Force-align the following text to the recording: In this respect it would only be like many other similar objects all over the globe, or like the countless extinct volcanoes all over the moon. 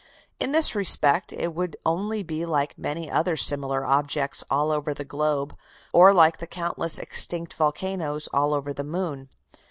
In 0.39 0.51
this 0.51 0.73
respect 0.73 1.31
it 1.31 1.53
would 1.53 1.77
only 1.85 2.23
be 2.23 2.43
like 2.43 2.75
many 2.75 3.07
other 3.11 3.37
similar 3.37 3.85
objects 3.85 4.43
all 4.49 4.71
over 4.71 4.95
the 4.95 5.05
globe, 5.05 5.55
or 5.93 6.11
like 6.11 6.39
the 6.39 6.47
countless 6.47 6.97
extinct 6.97 7.53
volcanoes 7.53 8.27
all 8.33 8.55
over 8.55 8.73
the 8.73 8.83
moon. 8.83 9.29